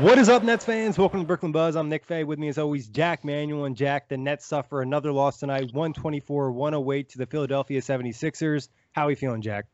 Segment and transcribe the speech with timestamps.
[0.00, 0.96] What is up, Nets fans?
[0.96, 1.74] Welcome to Brooklyn Buzz.
[1.74, 2.22] I'm Nick Fay.
[2.22, 4.08] With me, as always, Jack Manuel and Jack.
[4.08, 8.68] The Nets suffer another loss tonight, 124 108 to the Philadelphia 76ers.
[8.92, 9.66] How are we feeling, Jack?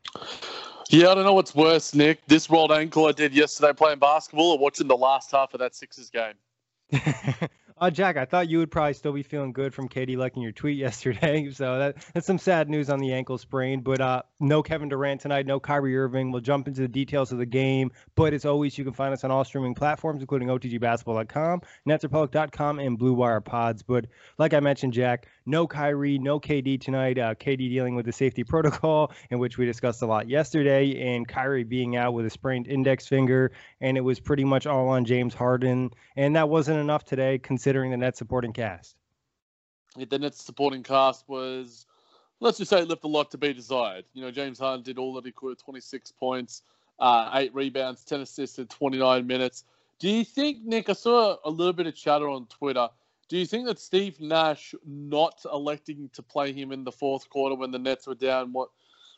[0.89, 2.25] Yeah, I don't know what's worse, Nick.
[2.25, 5.75] This rolled ankle I did yesterday playing basketball or watching the last half of that
[5.75, 6.33] Sixers game.
[7.77, 10.53] Uh, Jack, I thought you would probably still be feeling good from KD liking your
[10.53, 11.51] tweet yesterday.
[11.51, 13.81] So that, that's some sad news on the ankle sprain.
[13.81, 16.31] But uh, no Kevin Durant tonight, no Kyrie Irving.
[16.31, 17.91] We'll jump into the details of the game.
[18.15, 22.97] But as always, you can find us on all streaming platforms, including OTGBasketball.com, NetsRepublic.com, and
[22.97, 23.83] Blue Wire Pods.
[23.83, 24.05] But
[24.37, 27.17] like I mentioned, Jack, no Kyrie, no KD tonight.
[27.17, 31.27] Uh, KD dealing with the safety protocol, in which we discussed a lot yesterday, and
[31.27, 33.51] Kyrie being out with a sprained index finger.
[33.81, 35.91] And it was pretty much all on James Harden.
[36.15, 38.95] And that wasn't enough today, considering the net supporting cast.
[39.95, 41.85] Yeah, the net supporting cast was,
[42.39, 44.05] let's just say, left a lot to be desired.
[44.13, 46.63] You know, James Harden did all that he could, 26 points,
[46.99, 49.63] uh, eight rebounds, 10 assists in 29 minutes.
[49.99, 52.89] Do you think, Nick, I saw a little bit of chatter on Twitter.
[53.27, 57.55] Do you think that Steve Nash not electing to play him in the fourth quarter
[57.55, 58.69] when the Nets were down, what,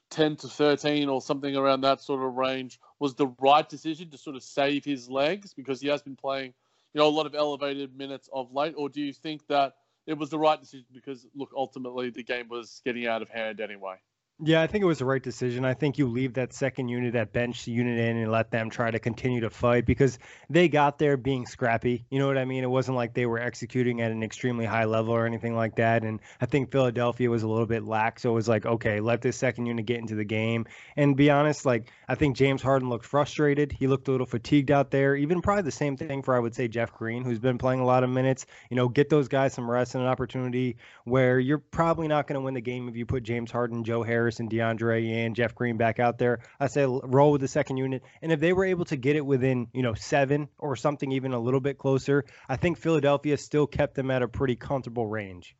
[0.09, 4.17] 10 to 13 or something around that sort of range was the right decision to
[4.17, 6.53] sort of save his legs because he has been playing,
[6.93, 8.73] you know, a lot of elevated minutes of late?
[8.77, 9.73] Or do you think that
[10.05, 13.59] it was the right decision because, look, ultimately the game was getting out of hand
[13.59, 13.95] anyway?
[14.39, 15.65] Yeah, I think it was the right decision.
[15.65, 18.91] I think you leave that second unit, that bench unit in, and let them try
[18.91, 22.05] to continue to fight because they got there being scrappy.
[22.11, 22.63] You know what I mean?
[22.63, 26.03] It wasn't like they were executing at an extremely high level or anything like that.
[26.03, 28.21] And I think Philadelphia was a little bit lax.
[28.21, 30.67] So it was like, okay, let this second unit get into the game.
[30.95, 33.71] And be honest, like I think James Harden looked frustrated.
[33.71, 35.15] He looked a little fatigued out there.
[35.15, 37.85] Even probably the same thing for I would say Jeff Green, who's been playing a
[37.85, 38.45] lot of minutes.
[38.69, 42.35] You know, get those guys some rest and an opportunity where you're probably not going
[42.35, 45.55] to win the game if you put James Harden, Joe Harris and DeAndre and Jeff
[45.55, 46.39] Green back out there.
[46.59, 48.03] I say roll with the second unit.
[48.21, 51.33] And if they were able to get it within, you know, seven or something even
[51.33, 55.55] a little bit closer, I think Philadelphia still kept them at a pretty comfortable range.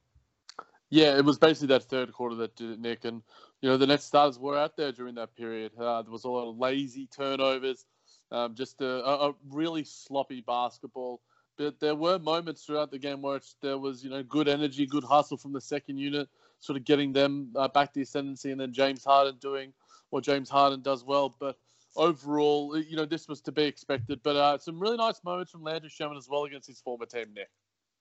[0.89, 3.05] Yeah, it was basically that third quarter that did it, Nick.
[3.05, 3.21] And,
[3.61, 5.71] you know, the Nets starters were out there during that period.
[5.77, 7.85] Uh, there was a lot of lazy turnovers,
[8.31, 11.21] um, just a, a really sloppy basketball.
[11.57, 15.03] But there were moments throughout the game where there was, you know, good energy, good
[15.03, 16.29] hustle from the second unit,
[16.59, 19.73] sort of getting them uh, back the ascendancy, and then James Harden doing
[20.09, 21.35] what James Harden does well.
[21.39, 21.57] But
[21.95, 24.21] overall, you know, this was to be expected.
[24.23, 27.27] But uh, some really nice moments from Landry Shamet as well against his former team,
[27.35, 27.49] Nick.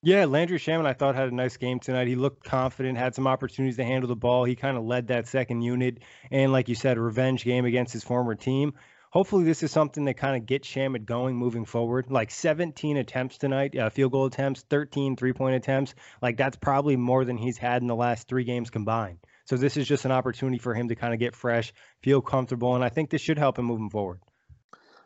[0.03, 2.07] Yeah, Landry Shamet, I thought had a nice game tonight.
[2.07, 4.43] He looked confident, had some opportunities to handle the ball.
[4.43, 5.99] He kind of led that second unit,
[6.29, 8.73] and like you said, revenge game against his former team
[9.11, 12.09] hopefully this is something that kind of gets Shamet going moving forward.
[12.09, 15.95] Like 17 attempts tonight, uh, field goal attempts, 13 three point attempts.
[16.21, 19.19] Like that's probably more than he's had in the last three games combined.
[19.45, 22.75] So this is just an opportunity for him to kind of get fresh, feel comfortable,
[22.75, 24.19] and I think this should help him moving forward.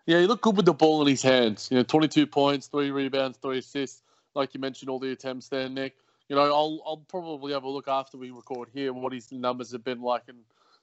[0.08, 1.70] Yeah, he looked good with the ball in his hands.
[1.70, 4.02] You know, 22 points, three rebounds, three assists.
[4.34, 5.96] Like you mentioned, all the attempts there, Nick.
[6.28, 9.74] You know, I'll I'll probably have a look after we record here what his numbers
[9.74, 10.38] have been like in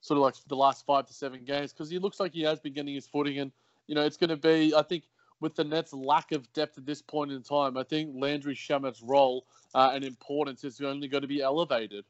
[0.09, 2.59] sort of like the last five to seven games because he looks like he has
[2.59, 3.53] been getting his footing and
[3.87, 5.05] you know it's going to be I think
[5.41, 9.03] with the Nets' lack of depth at this point in time, I think Landry Shamet's
[9.03, 12.05] role uh, and importance is only going to be elevated.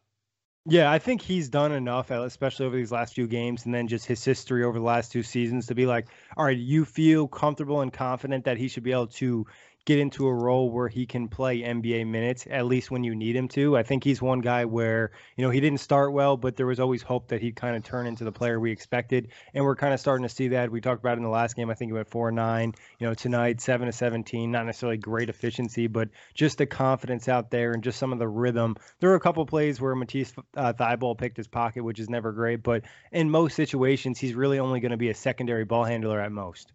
[0.70, 4.04] Yeah, I think he's done enough, especially over these last few games, and then just
[4.04, 7.80] his history over the last two seasons to be like, all right, you feel comfortable
[7.80, 9.46] and confident that he should be able to
[9.88, 13.34] get into a role where he can play NBA minutes at least when you need
[13.34, 13.74] him to.
[13.74, 16.78] I think he's one guy where, you know, he didn't start well, but there was
[16.78, 19.28] always hope that he'd kind of turn into the player we expected.
[19.54, 20.70] And we're kind of starting to see that.
[20.70, 21.70] We talked about in the last game.
[21.70, 22.74] I think he went 4 9.
[22.98, 24.52] You know, tonight, 7 to 17.
[24.52, 28.28] Not necessarily great efficiency, but just the confidence out there and just some of the
[28.28, 28.76] rhythm.
[29.00, 32.32] There were a couple plays where Matisse uh, Thybulle picked his pocket, which is never
[32.32, 32.62] great.
[32.62, 36.30] But in most situations, he's really only going to be a secondary ball handler at
[36.30, 36.74] most.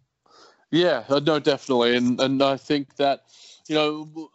[0.74, 3.26] Yeah, uh, no, definitely, and and I think that
[3.68, 4.30] you know,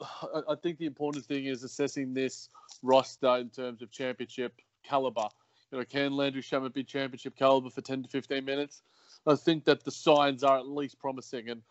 [0.49, 2.47] I think the important thing is assessing this
[2.81, 5.27] roster in terms of championship caliber.
[5.69, 8.83] You know, can Landry Shamet be championship caliber for ten to fifteen minutes?
[9.27, 11.61] I think that the signs are at least promising, and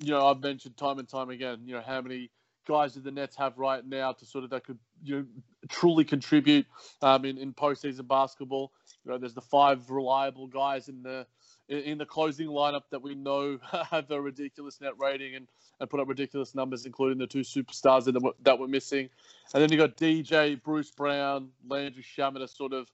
[0.00, 2.30] you know, I've mentioned time and time again, you know, how many
[2.66, 5.26] guys do the Nets have right now to sort of that could you know
[5.68, 6.66] truly contribute
[7.00, 8.72] um, in in postseason basketball.
[9.04, 11.28] You know, there's the five reliable guys in the
[11.68, 13.58] in the closing lineup that we know
[13.90, 15.48] have a ridiculous net rating and,
[15.80, 19.08] and put up ridiculous numbers, including the two superstars that were, that were missing.
[19.52, 22.88] And then you got DJ, Bruce Brown, Landry Shamet as sort of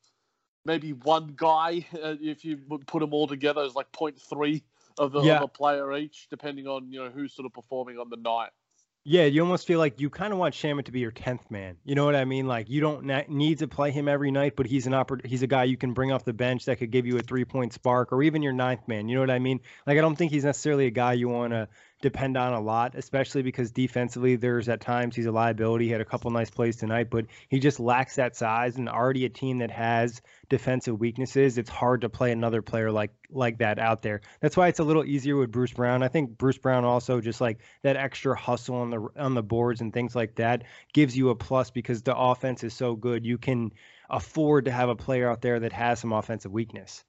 [0.64, 4.62] maybe one guy, uh, if you put them all together, is like 0.3
[4.98, 5.36] of, the, yeah.
[5.36, 8.50] of a player each, depending on you know who's sort of performing on the night.
[9.04, 11.76] Yeah, you almost feel like you kind of want Shamet to be your tenth man.
[11.84, 12.46] You know what I mean?
[12.46, 15.48] Like you don't need to play him every night, but he's an oppor- he's a
[15.48, 18.12] guy you can bring off the bench that could give you a three point spark,
[18.12, 19.08] or even your ninth man.
[19.08, 19.60] You know what I mean?
[19.88, 21.68] Like I don't think he's necessarily a guy you want to
[22.02, 25.86] depend on a lot, especially because defensively, there's at times he's a liability.
[25.86, 28.76] He had a couple nice plays tonight, but he just lacks that size.
[28.76, 30.20] And already a team that has
[30.50, 34.20] defensive weaknesses, it's hard to play another player like like that out there.
[34.40, 36.02] That's why it's a little easier with Bruce Brown.
[36.02, 39.80] I think Bruce Brown also just like that extra hustle on the on the boards
[39.80, 43.24] and things like that gives you a plus because the offense is so good.
[43.24, 43.72] You can
[44.10, 47.04] afford to have a player out there that has some offensive weakness.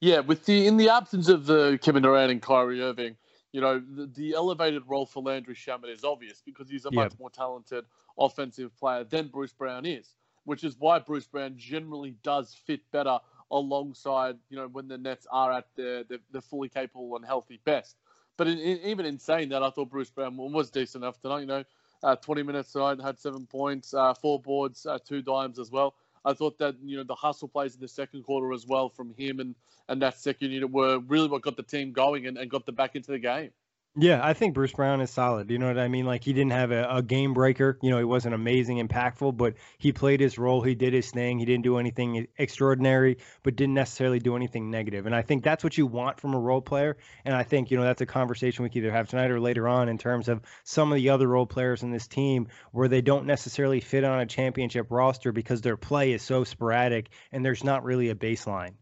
[0.00, 3.16] Yeah, with the in the absence of the Kevin Durant and Kyrie Irving,
[3.54, 7.12] you know, the, the, elevated role for Landry Shamet is obvious because he's a much
[7.20, 7.84] more talented
[8.18, 13.20] offensive player than Bruce Brown is, which is why Bruce Brown generally does fit better
[13.52, 17.60] alongside, you know, when the Nets are at their, their, their fully capable and healthy
[17.64, 17.94] best.
[18.36, 21.42] But in, in, even in saying that, I thought Bruce Brown was decent enough tonight.
[21.42, 21.64] You know,
[22.02, 25.94] uh, 20 minutes tonight, had seven points, uh, four boards, uh, two dimes as well.
[26.24, 29.14] I thought that you know the hustle plays in the second quarter as well from
[29.14, 29.54] him and
[29.88, 32.74] and that second unit were really what got the team going and, and got them
[32.74, 33.50] back into the game.
[33.96, 35.52] Yeah, I think Bruce Brown is solid.
[35.52, 36.04] You know what I mean?
[36.04, 37.78] Like he didn't have a, a, game breaker.
[37.80, 40.62] You know, he wasn't amazing, impactful, but he played his role.
[40.62, 41.38] He did his thing.
[41.38, 45.06] He didn't do anything extraordinary, but didn't necessarily do anything negative.
[45.06, 46.96] And I think that's what you want from a role player.
[47.24, 49.68] And I think you know that's a conversation we can either have tonight or later
[49.68, 53.00] on in terms of some of the other role players in this team where they
[53.00, 57.62] don't necessarily fit on a championship roster because their play is so sporadic and there's
[57.62, 58.72] not really a baseline.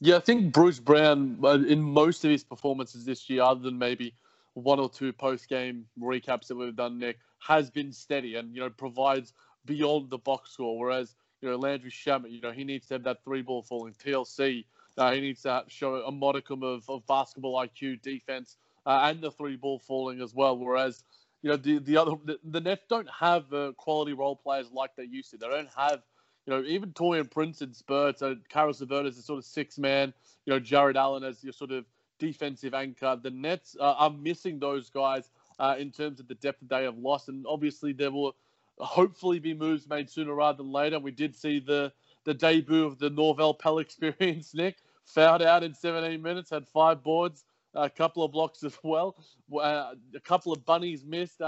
[0.00, 3.78] Yeah, I think Bruce Brown, uh, in most of his performances this year, other than
[3.78, 4.14] maybe
[4.52, 8.60] one or two post game recaps that we've done, Nick, has been steady and, you
[8.60, 9.32] know, provides
[9.64, 10.78] beyond the box score.
[10.78, 13.94] Whereas, you know, Landry Shamet, you know, he needs to have that three ball falling
[13.94, 14.64] TLC.
[14.98, 19.30] Uh, he needs to show a modicum of, of basketball IQ, defense, uh, and the
[19.30, 20.58] three ball falling as well.
[20.58, 21.04] Whereas,
[21.42, 24.94] you know, the, the other, the, the Nets don't have uh, quality role players like
[24.96, 25.38] they used to.
[25.38, 26.02] They don't have
[26.46, 29.78] you know, even Taurean Prince and Spurts, uh, Caris LeVert as a sort of six
[29.78, 31.84] man, you know, Jarrett Allen as your sort of
[32.18, 33.18] defensive anchor.
[33.20, 36.84] The Nets uh, are missing those guys uh, in terms of the depth that they
[36.84, 37.28] have lost.
[37.28, 38.36] And obviously, there will
[38.78, 41.00] hopefully be moves made sooner rather than later.
[41.00, 41.92] We did see the,
[42.24, 44.76] the debut of the Norvel Pelle experience, Nick.
[45.04, 49.16] Fouled out in 17 minutes, had five boards, a couple of blocks as well,
[49.54, 51.40] uh, a couple of bunnies missed.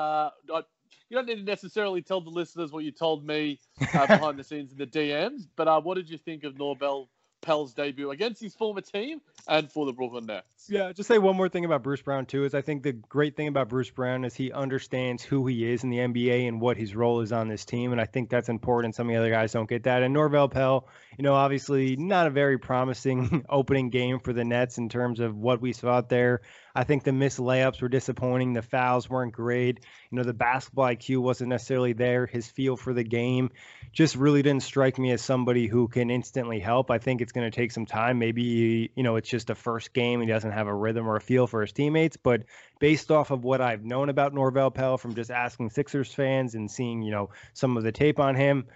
[1.09, 3.61] You don't need to necessarily tell the listeners what you told me
[3.95, 7.09] uh, behind the scenes in the DMs, but uh, what did you think of Norvel
[7.41, 10.67] Pelle's debut against his former team and for the Brooklyn Nets.
[10.69, 12.45] Yeah, just say one more thing about Bruce Brown too.
[12.45, 15.85] Is I think the great thing about Bruce Brown is he understands who he is
[15.85, 18.49] in the NBA and what his role is on this team, and I think that's
[18.49, 18.95] important.
[18.95, 20.03] Some of the other guys don't get that.
[20.03, 24.79] And Norvel Pelle, you know, obviously not a very promising opening game for the Nets
[24.79, 26.43] in terms of what we saw out there.
[26.75, 28.53] I think the missed layups were disappointing.
[28.53, 29.81] The fouls weren't great.
[30.11, 32.27] You know, the basketball IQ wasn't necessarily there.
[32.27, 33.51] His feel for the game
[33.93, 36.91] just really didn't strike me as somebody who can instantly help.
[36.91, 38.19] I think it's going to take some time.
[38.19, 40.21] Maybe, you know, it's just a first game.
[40.21, 42.17] He doesn't have a rhythm or a feel for his teammates.
[42.17, 42.45] But
[42.79, 46.71] based off of what I've known about Norvel Pelle from just asking Sixers fans and
[46.71, 48.67] seeing, you know, some of the tape on him,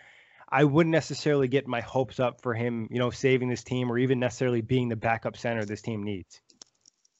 [0.49, 3.99] I wouldn't necessarily get my hopes up for him, you know, saving this team or
[3.99, 6.43] even necessarily being the backup center this team needs.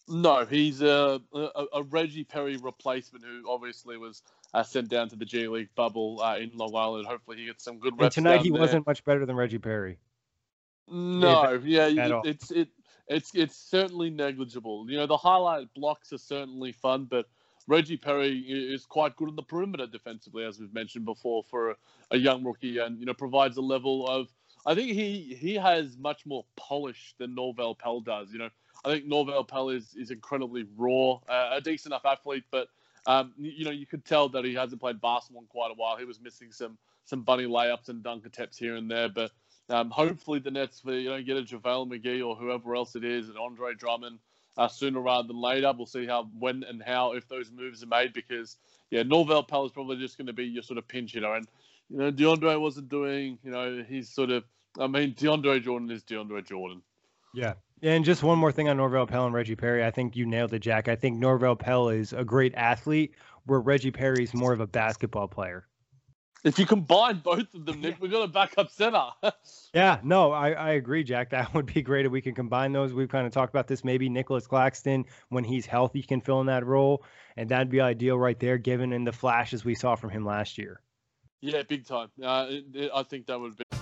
[0.09, 5.17] No, he's a, a, a Reggie Perry replacement who obviously was uh, sent down to
[5.17, 7.07] the G League bubble uh, in Long Island.
[7.07, 8.17] Hopefully, he gets some good reps.
[8.17, 8.61] And tonight, he there.
[8.61, 9.99] wasn't much better than Reggie Perry.
[10.89, 12.69] No, yeah, it, it's it
[13.09, 14.87] it's it's certainly negligible.
[14.91, 17.27] You know, the highlight blocks are certainly fun, but
[17.69, 21.77] Reggie Perry is quite good on the perimeter defensively, as we've mentioned before, for a,
[22.11, 24.29] a young rookie, and you know provides a level of.
[24.67, 28.33] I think he he has much more polish than Norvel Pelle does.
[28.33, 28.51] You know,
[28.85, 32.69] I think Norvel Pelle is is incredibly raw, uh, a decent enough athlete, but
[33.07, 35.97] um, you, know you could tell that he hasn't played basketball in quite a while.
[35.97, 39.31] He was missing some some bunny layups and dunk attempts here and there, but
[39.69, 43.05] um, hopefully the Nets, for, you know, get a JaVale McGee or whoever else it
[43.05, 44.19] is, and Andre Drummond
[44.57, 45.73] uh, sooner rather than later.
[45.77, 48.57] We'll see how, when, and how if those moves are made because
[48.91, 51.47] yeah, Norvel Pelle is probably just going to be your sort of pinch hitter, and
[51.89, 54.45] you know DeAndre wasn't doing, you know, he's sort of,
[54.79, 56.83] I mean, DeAndre Jordan is DeAndre Jordan.
[57.33, 57.55] Yeah.
[57.83, 59.85] And just one more thing on Norvel Pelle and Reggie Perry.
[59.85, 60.87] I think you nailed it, Jack.
[60.87, 63.15] I think Norvel Pelle is a great athlete,
[63.47, 65.67] where Reggie Perry is more of a basketball player.
[66.45, 69.07] If you combine both of them, Nick, we've got a backup center.
[69.75, 71.31] yeah, no, I, I agree, Jack.
[71.31, 72.93] That would be great if we can combine those.
[72.93, 73.83] We've kind of talked about this.
[73.83, 77.05] Maybe Nicholas Claxton, when he's healthy, can fill in that role.
[77.37, 80.57] And that'd be ideal right there, given in the flashes we saw from him last
[80.57, 80.81] year.
[81.41, 82.11] Yeah, big time.
[82.23, 82.47] Uh,
[82.95, 83.82] I think that would be.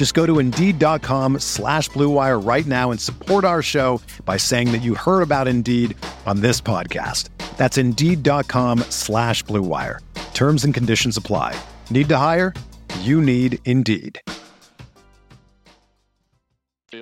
[0.00, 4.78] Just go to Indeed.com slash BlueWire right now and support our show by saying that
[4.78, 7.28] you heard about Indeed on this podcast.
[7.58, 9.98] That's Indeed.com slash BlueWire.
[10.32, 11.54] Terms and conditions apply.
[11.90, 12.54] Need to hire?
[13.00, 14.22] You need Indeed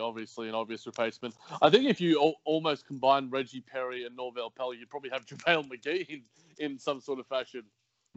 [0.00, 1.34] obviously an obvious replacement.
[1.62, 5.68] I think if you almost combine Reggie Perry and Norvel Pelle, you'd probably have JaVale
[5.68, 6.22] McGee in,
[6.58, 7.62] in some sort of fashion.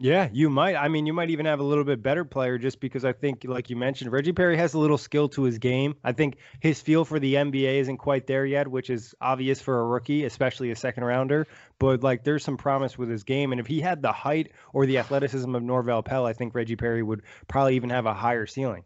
[0.02, 0.74] Yeah, you might.
[0.74, 3.44] I mean, you might even have a little bit better player just because I think,
[3.44, 5.94] like you mentioned, Reggie Perry has a little skill to his game.
[6.02, 9.78] I think his feel for the NBA isn't quite there yet, which is obvious for
[9.78, 11.46] a rookie, especially a second rounder.
[11.78, 14.86] But like, there's some promise with his game, and if he had the height or
[14.86, 18.44] the athleticism of Norvel Pelle, I think Reggie Perry would probably even have a higher
[18.44, 18.82] ceiling.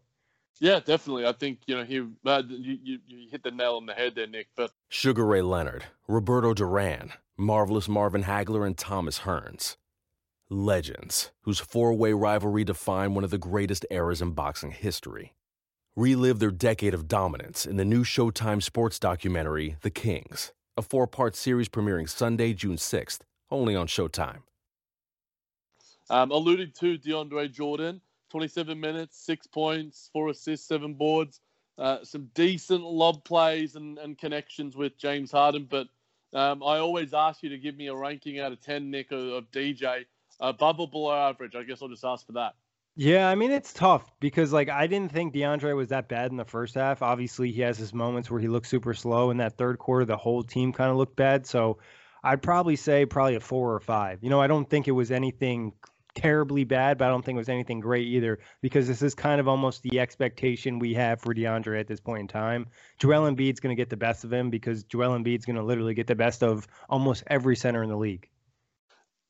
[0.60, 1.24] Yeah, definitely.
[1.24, 4.16] I think you know he uh, you, you, you hit the nail on the head
[4.16, 4.48] there, Nick.
[4.54, 9.76] But Sugar Ray Leonard, Roberto Duran, Marvelous Marvin Hagler, and Thomas Hearns,
[10.48, 15.34] legends whose four-way rivalry defined one of the greatest eras in boxing history.
[15.96, 21.34] Relive their decade of dominance in the new Showtime sports documentary The Kings, a four-part
[21.34, 24.42] series premiering Sunday, June sixth, only on Showtime.
[26.10, 28.00] Um, alluding to DeAndre Jordan
[28.30, 31.40] 27 minutes, six points, four assists, seven boards.
[31.78, 35.66] Uh, some decent lob plays and, and connections with James Harden.
[35.70, 35.88] But
[36.32, 39.20] um, I always ask you to give me a ranking out of 10, Nick, of,
[39.28, 40.04] of DJ.
[40.40, 41.54] Above or below average?
[41.54, 42.54] I guess I'll just ask for that.
[42.98, 46.38] Yeah, I mean it's tough because like I didn't think DeAndre was that bad in
[46.38, 47.02] the first half.
[47.02, 49.30] Obviously, he has his moments where he looks super slow.
[49.30, 51.46] In that third quarter, the whole team kind of looked bad.
[51.46, 51.78] So
[52.24, 54.22] I'd probably say probably a four or five.
[54.22, 55.74] You know, I don't think it was anything
[56.14, 59.40] terribly bad, but I don't think it was anything great either because this is kind
[59.40, 62.66] of almost the expectation we have for DeAndre at this point in time.
[62.98, 65.92] Joel Embiid's going to get the best of him because Joel Embiid's going to literally
[65.92, 68.28] get the best of almost every center in the league.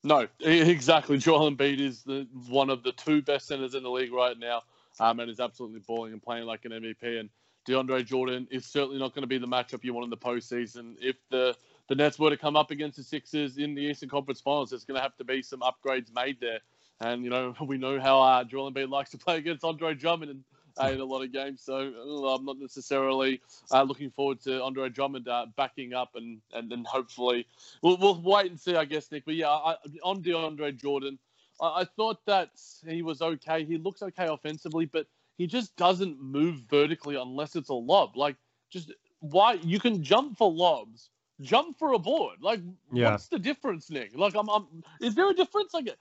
[0.06, 1.18] No, exactly.
[1.18, 4.62] Joel Embiid is the, one of the two best centers in the league right now,
[5.00, 7.18] um, and is absolutely balling and playing like an MVP.
[7.18, 7.28] And
[7.68, 10.94] DeAndre Jordan is certainly not going to be the matchup you want in the postseason.
[11.00, 11.56] If the
[11.88, 14.84] the Nets were to come up against the Sixers in the Eastern Conference Finals, there's
[14.84, 16.60] going to have to be some upgrades made there.
[17.00, 20.30] And you know we know how uh, Joel Embiid likes to play against Andre Drummond
[20.30, 20.44] and
[20.78, 21.62] uh, a lot of games.
[21.62, 23.40] So uh, I'm not necessarily
[23.70, 27.46] uh, looking forward to Andre Drummond uh, backing up, and and then hopefully
[27.82, 29.24] we'll, we'll wait and see, I guess, Nick.
[29.24, 31.18] But yeah, I, on DeAndre Jordan,
[31.60, 32.50] I, I thought that
[32.86, 33.64] he was okay.
[33.64, 35.06] He looks okay offensively, but
[35.38, 38.16] he just doesn't move vertically unless it's a lob.
[38.16, 38.36] Like
[38.70, 42.38] just why you can jump for lobs jump for a board.
[42.40, 42.60] Like,
[42.92, 43.10] yeah.
[43.10, 44.16] what's the difference, Nick?
[44.16, 44.66] Like, I'm, I'm,
[45.00, 45.74] is there a difference?
[45.74, 45.94] Like,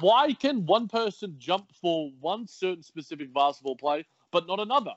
[0.00, 4.92] why can one person jump for one certain specific basketball play, but not another?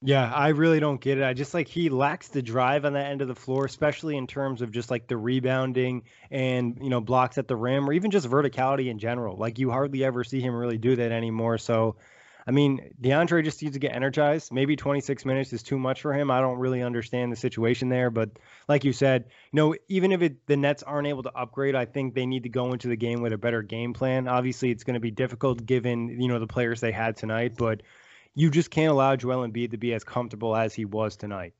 [0.00, 1.24] Yeah, I really don't get it.
[1.24, 4.28] I just like he lacks the drive on that end of the floor, especially in
[4.28, 8.12] terms of just like the rebounding and, you know, blocks at the rim or even
[8.12, 9.36] just verticality in general.
[9.36, 11.58] Like, you hardly ever see him really do that anymore.
[11.58, 11.96] So,
[12.48, 14.50] I mean, DeAndre just needs to get energized.
[14.50, 16.30] Maybe 26 minutes is too much for him.
[16.30, 18.30] I don't really understand the situation there, but
[18.66, 21.84] like you said, you know, even if it, the Nets aren't able to upgrade, I
[21.84, 24.28] think they need to go into the game with a better game plan.
[24.28, 27.82] Obviously, it's going to be difficult given you know the players they had tonight, but
[28.34, 31.52] you just can't allow Joel Embiid to be as comfortable as he was tonight.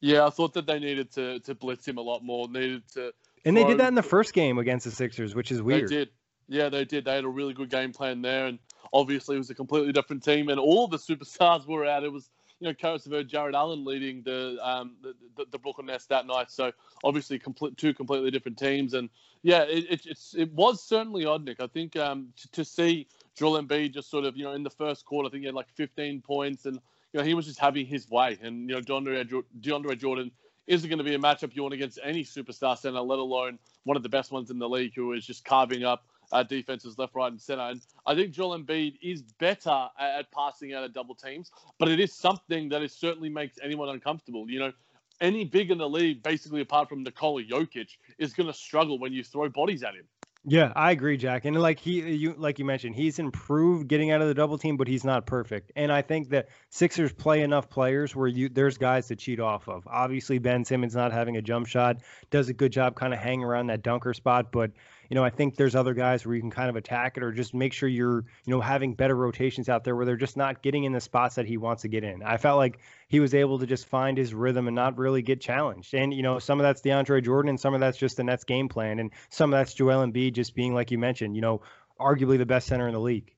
[0.00, 2.48] Yeah, I thought that they needed to to blitz him a lot more.
[2.48, 3.12] Needed to,
[3.44, 5.90] and they did that in the first game against the Sixers, which is weird.
[5.90, 6.08] They did.
[6.50, 7.04] Yeah, they did.
[7.04, 8.58] They had a really good game plan there, and
[8.92, 12.02] obviously it was a completely different team, and all the superstars were out.
[12.02, 12.28] It was
[12.58, 16.50] you know LeVert, Jarrett Allen leading the, um, the, the, Brooklyn Nets that night.
[16.50, 16.72] So
[17.04, 19.08] obviously complete, two completely different teams, and
[19.42, 21.60] yeah, it, it, it was certainly odd, Nick.
[21.60, 24.70] I think um, to, to see Joel Embiid just sort of you know in the
[24.70, 26.80] first quarter, I think he had like 15 points, and
[27.12, 30.32] you know he was just having his way, and you know DeAndre, DeAndre Jordan
[30.66, 33.96] isn't going to be a matchup you want against any superstar center, let alone one
[33.96, 37.14] of the best ones in the league who is just carving up uh, defenses left,
[37.14, 37.62] right, and center.
[37.62, 41.88] And I think Joel Embiid is better at, at passing out of double teams, but
[41.88, 44.48] it is something that it certainly makes anyone uncomfortable.
[44.48, 44.72] You know,
[45.20, 49.12] any big in the league, basically apart from Nikola Jokic, is going to struggle when
[49.12, 50.04] you throw bodies at him.
[50.46, 51.44] Yeah, I agree, Jack.
[51.44, 54.78] And like he, you, like you mentioned, he's improved getting out of the double team,
[54.78, 55.70] but he's not perfect.
[55.76, 59.68] And I think that Sixers play enough players where you there's guys to cheat off
[59.68, 59.86] of.
[59.86, 61.98] Obviously, Ben Simmons not having a jump shot
[62.30, 64.70] does a good job, kind of hanging around that dunker spot, but
[65.10, 67.32] you know, I think there's other guys where you can kind of attack it or
[67.32, 70.62] just make sure you're, you know, having better rotations out there where they're just not
[70.62, 72.22] getting in the spots that he wants to get in.
[72.22, 75.40] I felt like he was able to just find his rhythm and not really get
[75.40, 75.94] challenged.
[75.94, 78.44] And, you know, some of that's DeAndre Jordan and some of that's just the Nets
[78.44, 79.00] game plan.
[79.00, 81.60] And some of that's Joel Embiid just being, like you mentioned, you know,
[81.98, 83.34] arguably the best center in the league.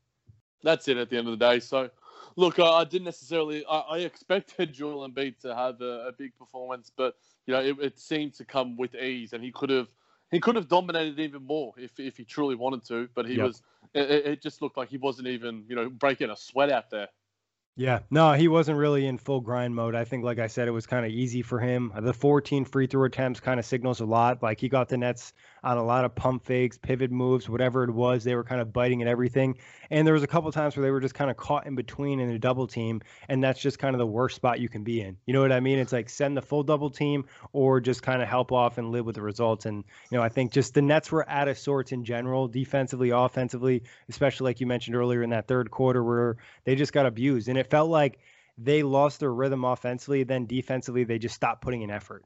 [0.63, 1.59] That's it at the end of the day.
[1.59, 1.89] So,
[2.37, 3.65] look, I didn't necessarily.
[3.65, 7.77] I, I expected Joel Embiid to have a, a, big performance, but you know, it,
[7.81, 9.89] it, seemed to come with ease, and he could have
[10.33, 13.47] he could have dominated even more if, if he truly wanted to, but he yep.
[13.47, 13.63] was.
[13.95, 17.09] It, it, just looked like he wasn't even you know breaking a sweat out there.
[17.75, 19.95] Yeah, no, he wasn't really in full grind mode.
[19.95, 21.91] I think, like I said, it was kind of easy for him.
[22.03, 24.43] The 14 free throw attempts kind of signals a lot.
[24.43, 25.33] Like he got the Nets
[25.65, 28.25] on a lot of pump fakes, pivot moves, whatever it was.
[28.25, 29.57] They were kind of biting at everything.
[29.91, 32.21] And there was a couple times where they were just kind of caught in between
[32.21, 35.01] in a double team, and that's just kind of the worst spot you can be
[35.01, 35.17] in.
[35.25, 35.79] You know what I mean?
[35.79, 39.07] It's like send the full double team or just kind of help off and live
[39.07, 39.65] with the results.
[39.65, 43.11] And you know, I think just the Nets were out of sorts in general, defensively,
[43.11, 47.49] offensively, especially like you mentioned earlier in that third quarter where they just got abused,
[47.49, 48.19] and it felt like
[48.59, 50.23] they lost their rhythm offensively.
[50.25, 52.25] Then defensively, they just stopped putting in effort.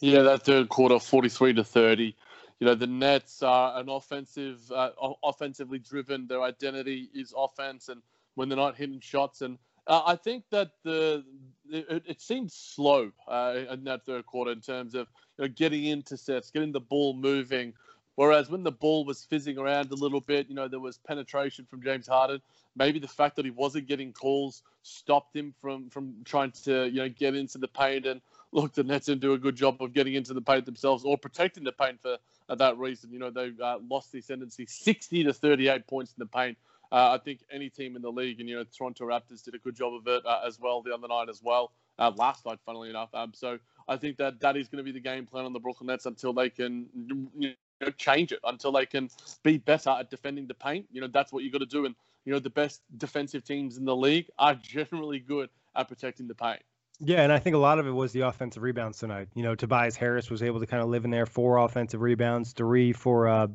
[0.00, 2.16] Yeah, that third quarter, forty-three to thirty
[2.60, 4.90] you know the Nets are an offensive, uh,
[5.24, 6.26] offensively driven.
[6.26, 8.02] Their identity is offense, and
[8.34, 11.24] when they're not hitting shots, and uh, I think that the
[11.70, 15.86] it, it seemed slow uh, in that third quarter in terms of you know, getting
[15.86, 17.72] into sets, getting the ball moving.
[18.20, 21.64] Whereas when the ball was fizzing around a little bit, you know, there was penetration
[21.64, 22.42] from James Harden.
[22.76, 26.96] Maybe the fact that he wasn't getting calls stopped him from from trying to you
[26.96, 28.04] know get into the paint.
[28.04, 28.20] And
[28.52, 31.16] look, the Nets didn't do a good job of getting into the paint themselves or
[31.16, 32.18] protecting the paint for
[32.54, 33.10] that reason.
[33.10, 36.58] You know, they uh, lost the ascendancy 60 to 38 points in the paint.
[36.92, 39.58] Uh, I think any team in the league, and you know, Toronto Raptors did a
[39.58, 41.72] good job of it uh, as well the other night as well.
[41.98, 43.08] Uh, last night, funnily enough.
[43.14, 45.58] Um, so I think that that is going to be the game plan on the
[45.58, 46.84] Brooklyn Nets until they can
[47.38, 47.54] you
[47.86, 49.10] know, change it, until they can
[49.42, 50.86] be better at defending the paint.
[50.90, 51.86] You know, that's what you got to do.
[51.86, 56.28] And you know, the best defensive teams in the league are generally good at protecting
[56.28, 56.60] the paint.
[57.02, 59.28] Yeah, and I think a lot of it was the offensive rebounds tonight.
[59.34, 62.52] You know, Tobias Harris was able to kind of live in there, four offensive rebounds,
[62.52, 63.46] three for uh,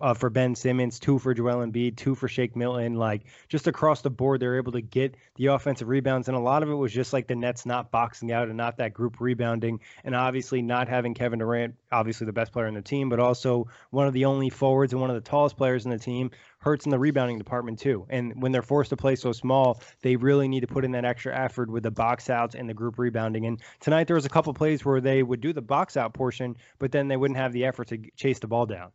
[0.00, 2.94] uh, for Ben Simmons, two for Joel Embiid, two for Shake Milton.
[2.94, 6.62] Like just across the board, they're able to get the offensive rebounds, and a lot
[6.62, 9.80] of it was just like the Nets not boxing out and not that group rebounding,
[10.04, 13.68] and obviously not having Kevin Durant, obviously the best player in the team, but also
[13.90, 16.84] one of the only forwards and one of the tallest players in the team, hurts
[16.84, 18.06] in the rebounding department too.
[18.10, 21.06] And when they're forced to play so small, they really need to put in that
[21.06, 23.46] extra effort with the box outs and the group rebounding.
[23.46, 26.56] And tonight there was a couple plays where they would do the box out portion,
[26.78, 28.90] but then they wouldn't have the effort to chase the ball down.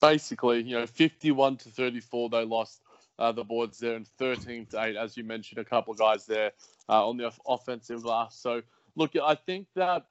[0.00, 2.82] Basically, you know, 51 to 34, they lost
[3.18, 6.26] uh, the boards there, and 13 to 8, as you mentioned, a couple of guys
[6.26, 6.52] there
[6.88, 8.38] uh, on the offensive glass.
[8.38, 8.62] So,
[8.94, 10.06] look, I think that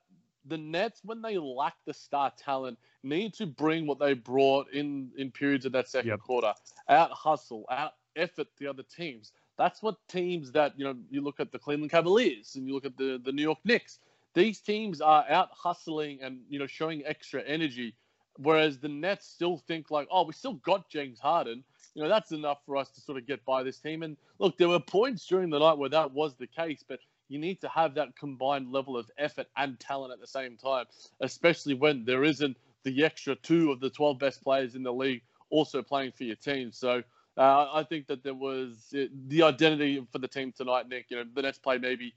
[0.45, 5.11] the Nets, when they lack the star talent, need to bring what they brought in
[5.17, 6.19] in periods of that second yep.
[6.19, 6.53] quarter,
[6.89, 9.31] out hustle, out effort the other teams.
[9.57, 12.85] That's what teams that you know you look at the Cleveland Cavaliers and you look
[12.85, 13.99] at the the New York Knicks.
[14.33, 17.95] These teams are out hustling and you know showing extra energy,
[18.37, 21.63] whereas the Nets still think like, oh, we still got James Harden.
[21.93, 24.03] You know that's enough for us to sort of get by this team.
[24.03, 27.39] And look, there were points during the night where that was the case, but you
[27.39, 30.85] need to have that combined level of effort and talent at the same time,
[31.21, 35.21] especially when there isn't the extra two of the 12 best players in the league
[35.49, 36.71] also playing for your team.
[36.71, 37.03] So
[37.37, 41.05] uh, I think that there was uh, the identity for the team tonight, Nick.
[41.09, 42.13] You know, the Nets play maybe,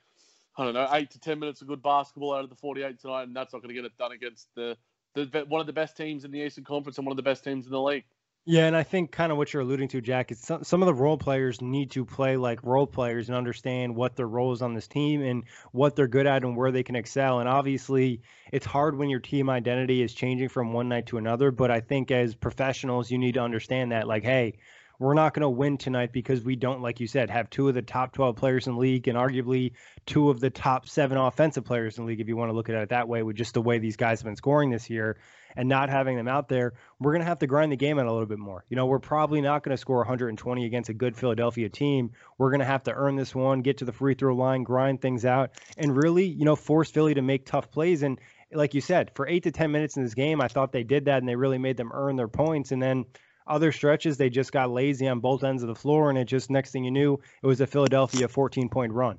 [0.57, 3.25] I don't know, eight to 10 minutes of good basketball out of the 48 tonight,
[3.25, 4.77] and that's not going to get it done against the,
[5.15, 7.45] the one of the best teams in the Eastern Conference and one of the best
[7.45, 8.05] teams in the league.
[8.47, 10.87] Yeah, and I think kind of what you're alluding to, Jack, is some, some of
[10.87, 14.63] the role players need to play like role players and understand what their role is
[14.63, 17.41] on this team and what they're good at and where they can excel.
[17.41, 21.51] And obviously, it's hard when your team identity is changing from one night to another.
[21.51, 24.55] But I think as professionals, you need to understand that, like, hey,
[25.01, 27.75] we're not going to win tonight because we don't, like you said, have two of
[27.75, 29.73] the top 12 players in the league and arguably
[30.05, 32.69] two of the top seven offensive players in the league, if you want to look
[32.69, 35.17] at it that way, with just the way these guys have been scoring this year
[35.57, 36.75] and not having them out there.
[36.99, 38.67] We're going to have to grind the game out a little bit more.
[38.69, 42.11] You know, we're probably not going to score 120 against a good Philadelphia team.
[42.37, 45.01] We're going to have to earn this one, get to the free throw line, grind
[45.01, 48.03] things out, and really, you know, force Philly to make tough plays.
[48.03, 48.21] And
[48.53, 51.07] like you said, for eight to 10 minutes in this game, I thought they did
[51.07, 52.71] that and they really made them earn their points.
[52.71, 53.07] And then
[53.51, 56.51] other stretches, they just got lazy on both ends of the floor, and it just
[56.51, 59.19] next thing you knew, it was a Philadelphia 14 point run.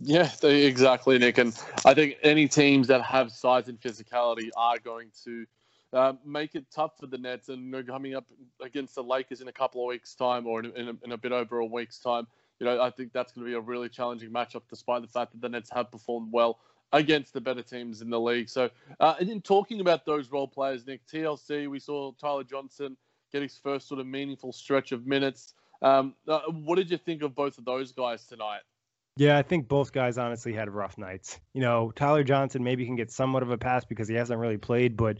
[0.00, 1.38] Yeah, they, exactly, Nick.
[1.38, 5.46] And I think any teams that have size and physicality are going to
[5.92, 7.48] uh, make it tough for the Nets.
[7.48, 8.26] And you know, coming up
[8.62, 11.16] against the Lakers in a couple of weeks' time, or in, in, a, in a
[11.16, 12.26] bit over a week's time,
[12.60, 15.32] you know, I think that's going to be a really challenging matchup, despite the fact
[15.32, 16.60] that the Nets have performed well
[16.92, 18.48] against the better teams in the league.
[18.48, 22.96] So, uh, and in talking about those role players, Nick, TLC, we saw Tyler Johnson
[23.32, 25.54] get his first sort of meaningful stretch of minutes.
[25.82, 28.60] Um, uh, what did you think of both of those guys tonight?
[29.16, 31.40] Yeah, I think both guys honestly had rough nights.
[31.52, 34.58] You know, Tyler Johnson maybe can get somewhat of a pass because he hasn't really
[34.58, 35.18] played, but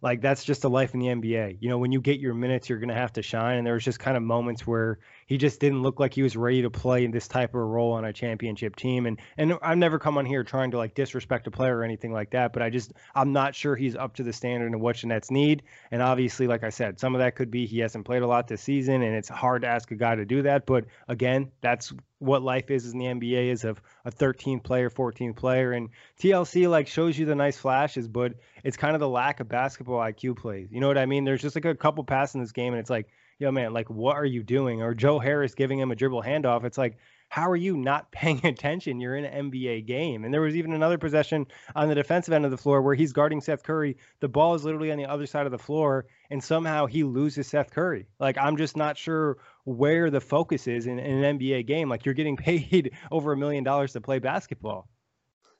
[0.00, 1.58] like that's just a life in the NBA.
[1.60, 3.58] You know, when you get your minutes, you're going to have to shine.
[3.58, 4.98] And there was just kind of moments where
[5.32, 7.64] he just didn't look like he was ready to play in this type of a
[7.64, 9.06] role on a championship team.
[9.06, 12.12] And and I've never come on here trying to like disrespect a player or anything
[12.12, 14.98] like that, but I just I'm not sure he's up to the standard of what
[14.98, 15.62] the Nets need.
[15.90, 18.46] And obviously, like I said, some of that could be he hasn't played a lot
[18.46, 20.66] this season, and it's hard to ask a guy to do that.
[20.66, 25.36] But again, that's what life is in the NBA is of a 13th player, 14th
[25.36, 25.88] player, and
[26.20, 29.98] TLC like shows you the nice flashes, but it's kind of the lack of basketball
[29.98, 30.68] IQ plays.
[30.70, 31.24] You know what I mean?
[31.24, 33.90] There's just like a couple passes in this game, and it's like, yo, man, like
[33.90, 34.82] what are you doing?
[34.82, 36.64] Or Joe Harris giving him a dribble handoff.
[36.64, 39.00] It's like, how are you not paying attention?
[39.00, 40.24] You're in an NBA game.
[40.24, 43.12] And there was even another possession on the defensive end of the floor where he's
[43.12, 43.96] guarding Seth Curry.
[44.20, 47.46] The ball is literally on the other side of the floor, and somehow he loses
[47.46, 48.06] Seth Curry.
[48.18, 51.88] Like, I'm just not sure where the focus is in, in an NBA game.
[51.88, 54.88] Like, you're getting paid over a million dollars to play basketball.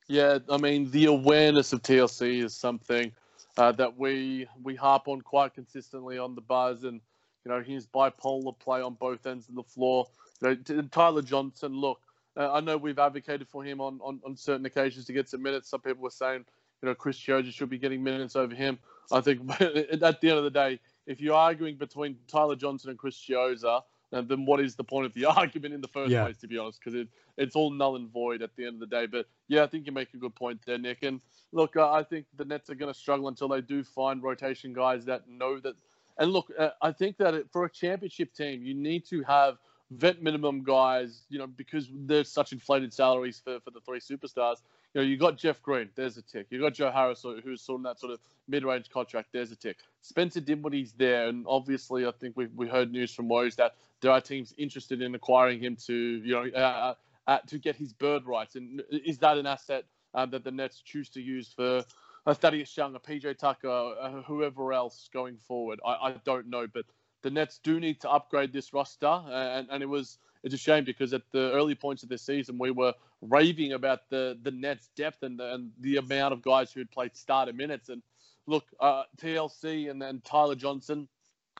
[0.08, 3.12] Yeah, I mean, the awareness of TLC is something
[3.56, 7.00] uh, that we we harp on quite consistently on the buzz, and
[7.44, 10.07] you know his bipolar play on both ends of the floor.
[10.40, 12.00] You know, Tyler Johnson, look,
[12.37, 15.42] uh, I know we've advocated for him on, on, on certain occasions to get some
[15.42, 15.68] minutes.
[15.68, 16.44] Some people were saying,
[16.83, 18.78] you know, Chris Chiozza should be getting minutes over him.
[19.11, 22.98] I think at the end of the day, if you're arguing between Tyler Johnson and
[22.98, 26.24] Chris Chiozza, then what is the point of the argument in the first yeah.
[26.24, 26.81] place, to be honest?
[26.81, 29.07] Because it, it's all null and void at the end of the day.
[29.07, 31.02] But yeah, I think you make a good point there, Nick.
[31.02, 31.20] And
[31.52, 34.72] look, uh, I think the Nets are going to struggle until they do find rotation
[34.72, 35.74] guys that know that.
[36.18, 39.59] And look, uh, I think that it, for a championship team, you need to have
[39.90, 44.57] vet minimum guys, you know, because there's such inflated salaries for, for the three superstars
[44.94, 46.46] you know, you got Jeff Green, there's a tick.
[46.51, 49.79] You got Joe Harris, who's sort of that sort of mid-range contract, there's a tick.
[50.03, 54.11] Spencer Dinwiddie's there, and obviously, I think we we heard news from Woj that there
[54.11, 56.94] are teams interested in acquiring him to, you know, uh,
[57.27, 58.57] uh, to get his bird rights.
[58.57, 61.85] And is that an asset uh, that the Nets choose to use for
[62.26, 65.80] uh, Thaddeus Young, a PJ Tucker, uh, whoever else going forward?
[65.85, 66.85] I, I don't know, but
[67.22, 70.85] the Nets do need to upgrade this roster, and, and it was it's a shame
[70.85, 74.90] because at the early points of this season we were raving about the the Nets'
[74.96, 77.88] depth and the, and the amount of guys who had played starter minutes.
[77.88, 78.02] And
[78.46, 81.08] look, uh, TLC and then Tyler Johnson,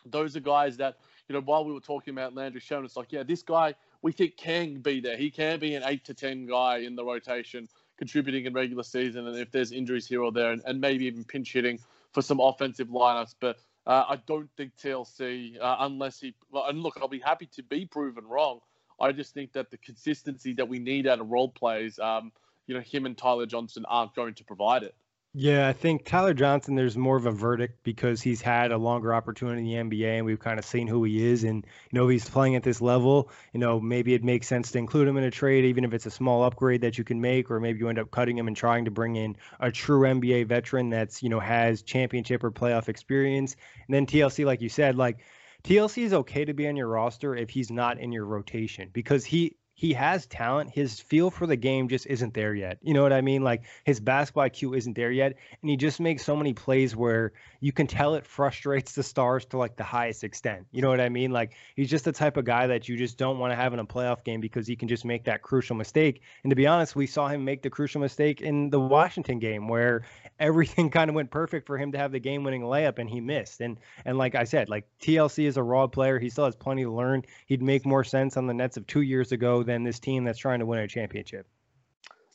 [0.05, 0.97] those are guys that
[1.29, 4.11] you know while we were talking about Landry Shamet, it's like yeah, this guy we
[4.11, 5.17] think can be there.
[5.17, 7.69] He can be an eight to ten guy in the rotation,
[8.03, 11.23] contributing in regular season, and if there's injuries here or there, and, and maybe even
[11.23, 11.79] pinch hitting
[12.11, 13.37] for some offensive lineups.
[13.39, 17.63] But uh, I don't think TLC, uh, unless he, and look, I'll be happy to
[17.63, 18.59] be proven wrong.
[18.99, 22.33] I just think that the consistency that we need out of role plays, um,
[22.67, 24.97] you know, him and Tyler Johnson aren't going to provide it.
[25.35, 29.15] Yeah, I think Tyler Johnson, there's more of a verdict because he's had a longer
[29.15, 31.43] opportunity in the NBA and we've kind of seen who he is.
[31.43, 34.79] And, you know, he's playing at this level, you know, maybe it makes sense to
[34.79, 37.51] include him in a trade, even if it's a small upgrade that you can make,
[37.51, 40.45] or maybe you end up cutting him and trying to bring in a true NBA
[40.45, 43.57] veteran that's, you know, has championship or playoff experience.
[43.87, 45.21] And then TLC, like you said, like,
[45.65, 49.25] TLC is okay to be on your roster if he's not in your rotation because
[49.25, 50.71] he he has talent.
[50.71, 52.79] His feel for the game just isn't there yet.
[52.83, 53.43] You know what I mean?
[53.43, 55.37] Like his basketball IQ isn't there yet.
[55.61, 59.45] And he just makes so many plays where you can tell it frustrates the stars
[59.47, 60.67] to like the highest extent.
[60.73, 61.31] You know what I mean?
[61.31, 63.79] Like he's just the type of guy that you just don't want to have in
[63.79, 66.23] a playoff game because he can just make that crucial mistake.
[66.45, 69.69] And to be honest, we saw him make the crucial mistake in the Washington game
[69.69, 70.05] where
[70.43, 73.21] everything kind of went perfect for him to have the game winning layup and he
[73.21, 73.63] missed.
[73.63, 76.19] And and like I said, like TLC is a raw player.
[76.19, 77.23] He still has plenty to learn.
[77.47, 80.39] He'd make more sense on the Nets of two years ago than this team that's
[80.39, 81.47] trying to win a championship.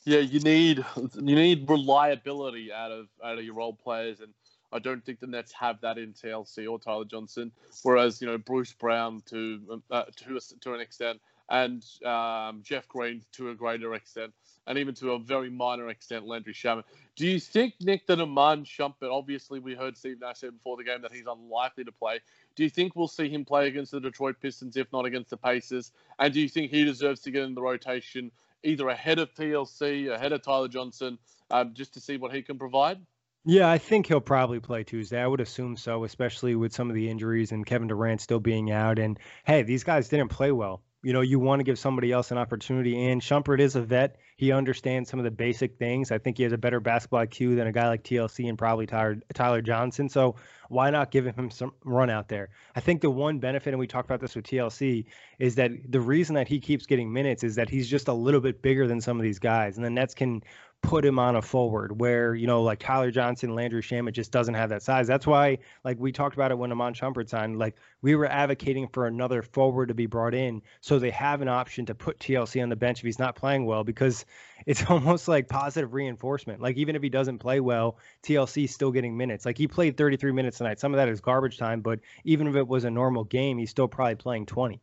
[0.04, 4.32] Yeah, you need you need reliability out of out of your role players, and
[4.72, 7.52] I don't think the Nets have that in TLC or Tyler Johnson.
[7.82, 13.22] Whereas you know Bruce Brown to uh, to to an extent, and um, Jeff Green
[13.32, 14.32] to a greater extent,
[14.68, 16.84] and even to a very minor extent, Landry Shamet.
[17.16, 20.84] Do you think, Nick, that Iman Shumpert, obviously we heard Steve Nash say before the
[20.84, 22.20] game that he's unlikely to play.
[22.54, 25.38] Do you think we'll see him play against the Detroit Pistons, if not against the
[25.38, 25.90] Pacers?
[26.18, 28.30] And do you think he deserves to get in the rotation
[28.62, 31.18] either ahead of TLC, ahead of Tyler Johnson,
[31.50, 32.98] um, just to see what he can provide?
[33.46, 35.18] Yeah, I think he'll probably play Tuesday.
[35.18, 38.70] I would assume so, especially with some of the injuries and Kevin Durant still being
[38.70, 38.98] out.
[38.98, 42.32] And hey, these guys didn't play well you know, you want to give somebody else
[42.32, 43.06] an opportunity.
[43.06, 44.16] And Shumpert is a vet.
[44.36, 46.10] He understands some of the basic things.
[46.10, 48.86] I think he has a better basketball IQ than a guy like TLC and probably
[48.86, 50.08] Tyler, Tyler Johnson.
[50.08, 50.36] So
[50.68, 52.50] why not give him some run out there?
[52.74, 55.06] I think the one benefit, and we talked about this with TLC,
[55.38, 58.40] is that the reason that he keeps getting minutes is that he's just a little
[58.40, 59.76] bit bigger than some of these guys.
[59.76, 60.42] And the Nets can
[60.80, 64.54] put him on a forward where, you know, like Tyler Johnson, Landry Shamet just doesn't
[64.54, 65.06] have that size.
[65.06, 68.86] That's why, like we talked about it when Iman Shumpert signed, like we were advocating
[68.88, 72.62] for another forward to be brought in so they have an option to put TLC
[72.62, 74.24] on the bench if he's not playing well because
[74.66, 76.60] it's almost like positive reinforcement.
[76.60, 79.44] Like even if he doesn't play well, TLC is still getting minutes.
[79.44, 80.78] Like he played 33 minutes tonight.
[80.78, 83.70] Some of that is garbage time, but even if it was a normal game, he's
[83.70, 84.80] still probably playing 20.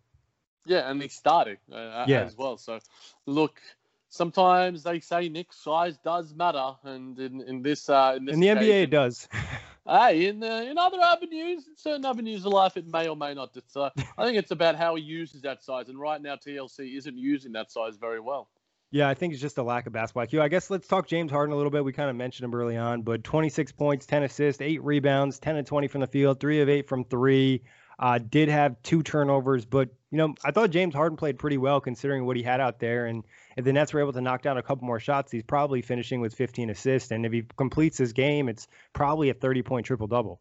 [0.66, 2.24] Yeah, and he's starting uh, yeah.
[2.24, 2.58] as well.
[2.58, 2.80] So
[3.26, 3.62] look,
[4.16, 8.40] sometimes they say Nick size does matter, and in, in this uh, in, this in
[8.40, 9.28] the occasion, NBA it does.
[9.88, 13.34] hey, in the, in other avenues, in certain avenues of life, it may or may
[13.34, 13.56] not.
[13.68, 17.18] So I think it's about how he uses that size, and right now TLC isn't
[17.18, 18.50] using that size very well.
[18.92, 20.42] Yeah, I think it's just a lack of basketball IQ.
[20.42, 21.84] I guess let's talk James Harden a little bit.
[21.84, 25.58] We kind of mentioned him early on, but 26 points, 10 assists, eight rebounds, 10
[25.58, 27.64] and 20 from the field, three of eight from three.
[27.98, 31.82] Uh, did have two turnovers, but you know I thought James Harden played pretty well
[31.82, 33.26] considering what he had out there, and
[33.58, 36.22] if the Nets were able to knock down a couple more shots, he's probably finishing
[36.22, 37.12] with 15 assists.
[37.12, 40.40] And if he completes his game, it's probably a 30 point triple double.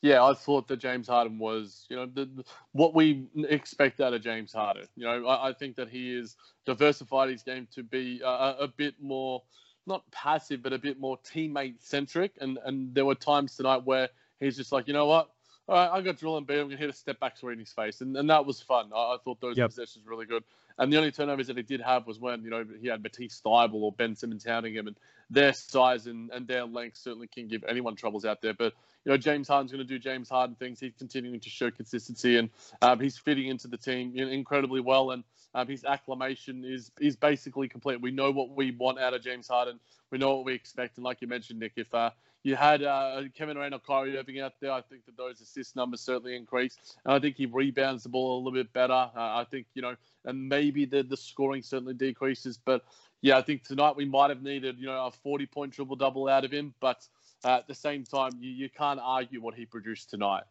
[0.00, 4.22] Yeah, I thought that James Harden was, you know, the, what we expect out of
[4.22, 4.86] James Harden.
[4.94, 8.64] You know, I, I think that he is diversified his game to be uh, a,
[8.64, 9.42] a bit more,
[9.88, 12.30] not passive, but a bit more teammate centric.
[12.40, 15.33] And and there were times tonight where he's just like, you know what,
[15.68, 16.58] all right, I got drill and beat.
[16.58, 18.90] I'm gonna hit a step back three in his face, and, and that was fun.
[18.94, 19.68] I, I thought those yep.
[19.68, 20.44] possessions really good.
[20.78, 23.40] And the only turnovers that he did have was when, you know, he had Matisse
[23.44, 24.88] Thybulle or Ben Simmons hounding him.
[24.88, 24.96] And
[25.30, 28.54] their size and, and their length certainly can give anyone troubles out there.
[28.54, 28.74] But,
[29.04, 30.80] you know, James Harden's going to do James Harden things.
[30.80, 32.50] He's continuing to show consistency and
[32.82, 35.12] um, he's fitting into the team incredibly well.
[35.12, 35.22] And
[35.54, 38.00] um, his acclamation is is basically complete.
[38.00, 39.78] We know what we want out of James Harden.
[40.10, 40.96] We know what we expect.
[40.96, 42.10] And like you mentioned, Nick, if uh,
[42.44, 46.36] you had uh, Kevin Kyrie Irving out there, I think that those assist numbers certainly
[46.36, 46.76] increase.
[47.04, 48.92] And I think he rebounds the ball a little bit better.
[48.92, 52.58] Uh, I think, you know, and maybe the, the scoring certainly decreases.
[52.58, 52.84] But
[53.22, 56.28] yeah, I think tonight we might have needed, you know, a 40 point triple double
[56.28, 56.74] out of him.
[56.80, 57.08] But
[57.44, 60.44] uh, at the same time, you, you can't argue what he produced tonight.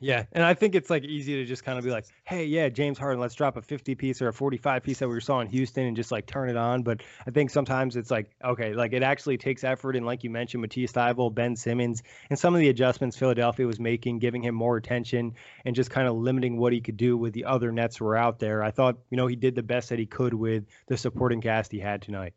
[0.00, 2.68] Yeah, and I think it's like easy to just kind of be like, "Hey, yeah,
[2.68, 5.46] James Harden, let's drop a 50 piece or a 45 piece that we saw in
[5.46, 8.92] Houston and just like turn it on." But I think sometimes it's like, okay, like
[8.92, 12.60] it actually takes effort, and like you mentioned, Matisse Thybulle, Ben Simmons, and some of
[12.60, 16.72] the adjustments Philadelphia was making, giving him more attention and just kind of limiting what
[16.72, 18.62] he could do with the other Nets who were out there.
[18.62, 21.70] I thought, you know, he did the best that he could with the supporting cast
[21.70, 22.34] he had tonight.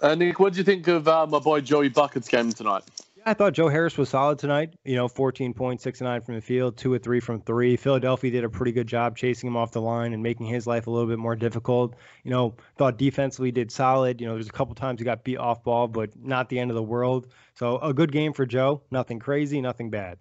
[0.00, 2.82] Uh, Nick, what do you think of uh, my boy Joey Buckets game tonight?
[3.24, 4.74] I thought Joe Harris was solid tonight.
[4.84, 7.76] You know, 14 points, six and nine from the field, two or three from three.
[7.76, 10.86] Philadelphia did a pretty good job chasing him off the line and making his life
[10.86, 11.94] a little bit more difficult.
[12.24, 14.20] You know, thought defensively did solid.
[14.20, 16.70] You know, there's a couple times he got beat off ball, but not the end
[16.70, 17.28] of the world.
[17.54, 18.82] So a good game for Joe.
[18.90, 20.18] Nothing crazy, nothing bad.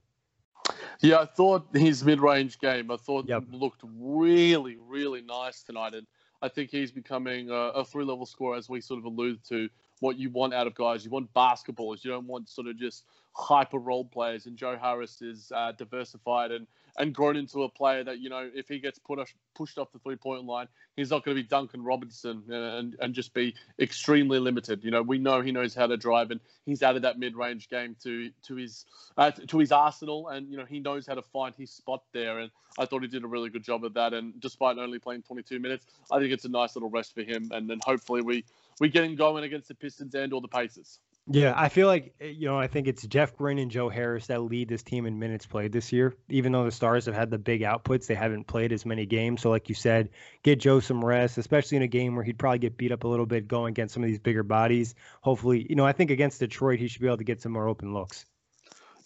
[1.02, 3.44] Yeah, I thought his mid-range game, I thought yep.
[3.52, 6.06] looked really, really nice tonight, and
[6.44, 9.68] I think he's becoming a, a three-level scorer, as we sort of alluded to
[10.02, 11.06] what you want out of guys.
[11.06, 12.04] You want basketballers.
[12.04, 14.46] You don't want sort of just hyper role players.
[14.46, 18.50] And Joe Harris is uh, diversified and and grown into a player that you know
[18.54, 19.20] if he gets put
[19.56, 23.14] pushed off the three point line, he's not going to be Duncan Robinson and and
[23.14, 24.84] just be extremely limited.
[24.84, 27.70] You know, we know he knows how to drive, and he's added that mid range
[27.70, 28.86] game to to his
[29.18, 32.40] uh, to his arsenal, and you know he knows how to find his spot there.
[32.40, 34.14] And I thought he did a really good job of that.
[34.14, 37.50] And despite only playing 22 minutes, I think it's a nice little rest for him.
[37.52, 38.46] And then hopefully we
[38.82, 41.00] we get him going against the Pistons and or the Pacers.
[41.28, 44.26] Yeah, I feel like eh, you know I think it's Jeff Green and Joe Harris
[44.26, 46.16] that lead this team in minutes played this year.
[46.30, 49.42] Even though the Stars have had the big outputs, they haven't played as many games.
[49.42, 50.10] So, like you said,
[50.42, 53.08] get Joe some rest, especially in a game where he'd probably get beat up a
[53.08, 54.96] little bit going against some of these bigger bodies.
[55.22, 57.68] Hopefully, you know I think against Detroit he should be able to get some more
[57.68, 58.26] open looks.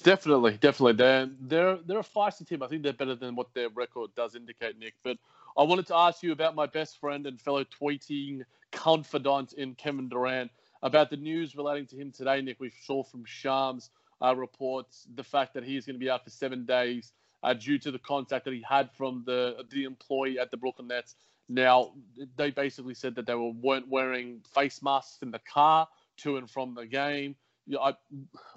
[0.03, 0.93] Definitely, definitely.
[0.93, 2.63] They're they're they're a feisty team.
[2.63, 4.93] I think they're better than what their record does indicate, Nick.
[5.03, 5.17] But
[5.57, 8.41] I wanted to ask you about my best friend and fellow tweeting
[8.73, 10.51] confidant in Kevin Durant
[10.83, 12.59] about the news relating to him today, Nick.
[12.59, 13.89] We saw from Shams
[14.21, 17.53] uh, reports the fact that he is going to be out for seven days uh,
[17.53, 21.15] due to the contact that he had from the the employee at the Brooklyn Nets.
[21.47, 21.93] Now,
[22.35, 25.87] they basically said that they were, weren't wearing face masks in the car
[26.17, 27.35] to and from the game.
[27.79, 27.93] I,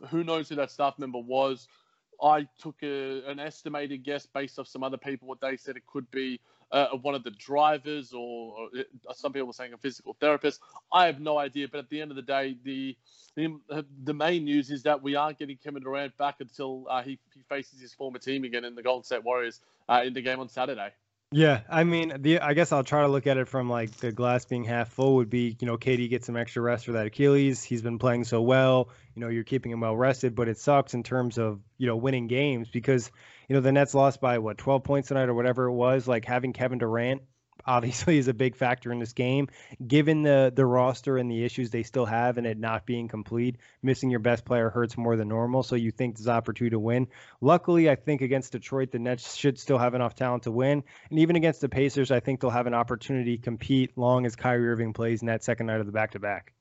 [0.08, 1.68] who knows who that staff member was?
[2.22, 5.28] I took a, an estimated guess based off some other people.
[5.28, 9.32] What they said it could be uh, one of the drivers, or, or uh, some
[9.32, 10.60] people were saying a physical therapist.
[10.92, 11.68] I have no idea.
[11.68, 12.96] But at the end of the day, the
[13.34, 17.20] the, the main news is that we aren't getting Kevin Durant back until uh, he,
[17.34, 20.40] he faces his former team again in the Golden State Warriors uh, in the game
[20.40, 20.90] on Saturday.
[21.30, 24.12] Yeah, I mean, the I guess I'll try to look at it from like the
[24.12, 27.06] glass being half full would be, you know, KD gets some extra rest for that
[27.06, 27.62] Achilles.
[27.62, 30.94] He's been playing so well, you know, you're keeping him well rested, but it sucks
[30.94, 33.10] in terms of, you know, winning games because,
[33.48, 36.24] you know, the Nets lost by what, 12 points tonight or whatever it was, like
[36.24, 37.22] having Kevin Durant
[37.66, 39.48] obviously is a big factor in this game.
[39.84, 43.56] Given the the roster and the issues they still have and it not being complete,
[43.82, 45.62] missing your best player hurts more than normal.
[45.62, 47.08] So you think there's opportunity to win.
[47.40, 50.82] Luckily, I think against Detroit, the Nets should still have enough talent to win.
[51.10, 54.36] And even against the Pacers, I think they'll have an opportunity to compete long as
[54.36, 56.54] Kyrie Irving plays in that second night of the back to back.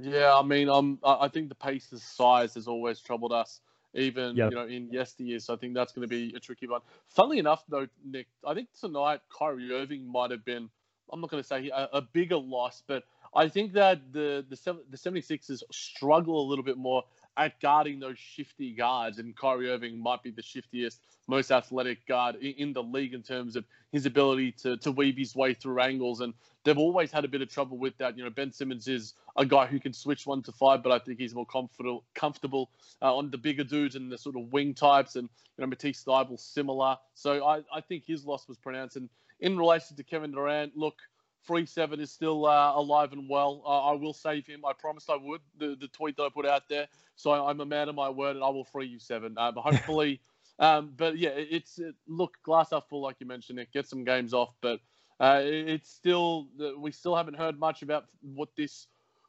[0.00, 3.60] Yeah, I mean, um, I think the Pacers' size has always troubled us
[3.94, 4.50] even yep.
[4.50, 5.38] you know in yesteryear.
[5.38, 6.80] So I think that's going to be a tricky one.
[7.08, 10.68] Funnily enough, though, Nick, I think tonight Kyrie Irving might have been.
[11.12, 13.04] I'm not going to say a, a, bigger loss, but
[13.34, 17.04] I think that the the the 76ers struggle a little bit more
[17.36, 22.36] at guarding those shifty guards, and Kyrie Irving might be the shiftiest, most athletic guard
[22.36, 26.20] in, the league in terms of his ability to, to weave his way through angles.
[26.20, 28.16] And they've always had a bit of trouble with that.
[28.16, 30.98] You know, Ben Simmons is a guy who can switch one to five, but I
[30.98, 32.70] think he's more comfortable comfortable
[33.02, 35.16] uh, on the bigger dudes and the sort of wing types.
[35.16, 36.96] And you know, Matisse Thybulle similar.
[37.14, 38.96] So I, I think his loss was pronounced.
[38.96, 39.08] And
[39.40, 40.96] in relation to Kevin Durant, look
[41.44, 43.62] Free Seven is still uh, alive and well.
[43.66, 44.64] Uh, I will save him.
[44.64, 45.40] I promised I would.
[45.58, 46.88] The, the tweet that I put out there.
[47.16, 49.34] So I, am a man of my word, and I will free you Seven.
[49.34, 50.20] But hopefully,
[50.58, 53.58] um, but yeah, it's it, look glass half full, like you mentioned.
[53.58, 54.80] It get some games off, but
[55.20, 58.86] uh, it, it's still we still haven't heard much about what this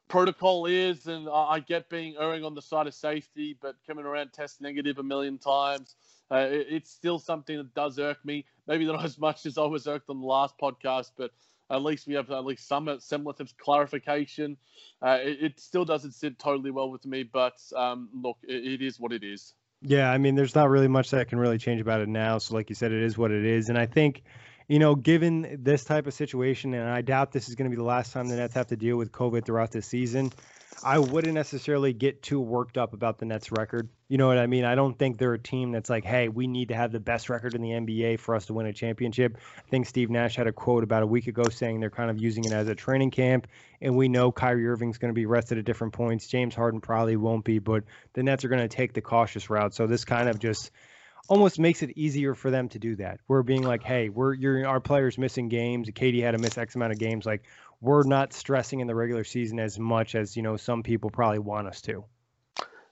[0.07, 4.33] protocol is, and I get being erring on the side of safety, but coming around
[4.33, 5.95] test negative a million times.
[6.31, 8.45] Uh, it, it's still something that does irk me.
[8.67, 11.31] Maybe not as much as I was irked on the last podcast, but
[11.69, 14.57] at least we have at least some semblance of clarification.
[15.01, 18.81] Uh, it, it, still doesn't sit totally well with me, but um, look, it, it
[18.81, 19.53] is what it is.
[19.81, 22.37] Yeah, I mean, there's not really much that can really change about it now.
[22.37, 23.69] So, like you said, it is what it is.
[23.69, 24.23] And I think,
[24.67, 27.79] you know, given this type of situation, and I doubt this is going to be
[27.79, 30.31] the last time the Nets have to deal with COVID throughout the season,
[30.83, 33.89] I wouldn't necessarily get too worked up about the Nets record.
[34.07, 34.65] You know what I mean?
[34.65, 37.29] I don't think they're a team that's like, hey, we need to have the best
[37.29, 39.37] record in the NBA for us to win a championship.
[39.57, 42.19] I think Steve Nash had a quote about a week ago saying they're kind of
[42.19, 43.47] using it as a training camp.
[43.81, 46.27] And we know Kyrie Irving's going to be rested at different points.
[46.27, 47.83] James Harden probably won't be, but
[48.13, 49.73] the Nets are going to take the cautious route.
[49.73, 50.71] So this kind of just
[51.27, 53.19] almost makes it easier for them to do that.
[53.27, 55.89] We're being like, hey, we're you're our players missing games.
[55.89, 57.25] KD had to miss X amount of games.
[57.25, 57.43] Like
[57.85, 61.39] we're not stressing in the regular season as much as you know some people probably
[61.39, 62.03] want us to.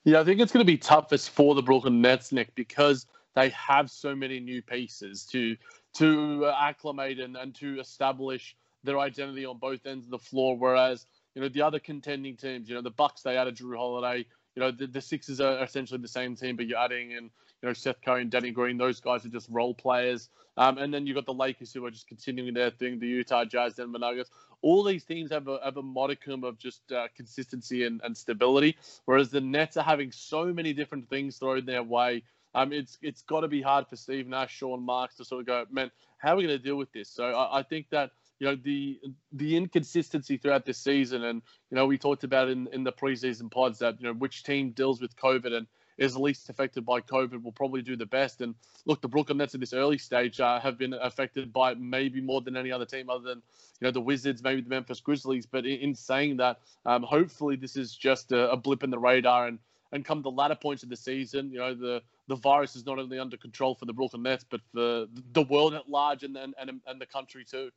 [0.04, 3.50] Yeah, I think it's going to be toughest for the Brooklyn Nets, Nick, because they
[3.50, 5.58] have so many new pieces to
[5.96, 10.58] to uh, acclimate and, and to establish their identity on both ends of the floor.
[10.58, 14.26] Whereas you know the other contending teams, you know the Bucks, they added Jrue Holiday.
[14.56, 17.32] you know the, the Sixers are essentially the same team, but you're adding in
[17.64, 18.78] you know Seth Curry and Danny Green.
[18.78, 20.30] Those guys are just role players.
[20.58, 23.46] Um, and then you've got the Lakers who are just continuing their thing, the Utah
[23.46, 24.30] Jazz, Denver Nuggets.
[24.62, 28.78] All these teams have a, have a modicum of just uh, consistency and, and stability,
[29.06, 32.24] whereas the Nets are having so many different things thrown their way.
[32.54, 35.48] Um, it's it's got to be hard for Steve Nash, Sean Marks to sort of
[35.48, 35.90] go, man,
[36.20, 37.10] how are we going to deal with this?
[37.10, 39.00] So I, I think that you know the
[39.32, 41.42] the inconsistency throughout this season, and
[41.72, 44.72] you know we talked about in in the preseason pods that you know which team
[44.72, 45.66] deals with COVID and
[45.98, 48.42] is least affected by COVID will probably do the best.
[48.42, 52.22] And look, the Brooklyn Nets at this early stage uh, have been affected by maybe
[52.22, 53.42] more than any other team, other than
[53.80, 55.46] you know the Wizards, maybe the Memphis Grizzlies.
[55.46, 59.00] But in, in saying that, um, hopefully this is just a, a blip in the
[59.00, 59.60] radar and.
[59.92, 62.98] And come the latter points of the season, you know the the virus is not
[62.98, 66.54] only under control for the Brooklyn Nets, but for the world at large and and,
[66.58, 67.70] and the country too.